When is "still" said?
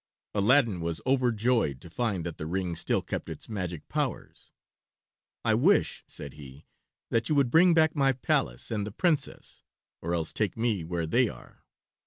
2.75-3.03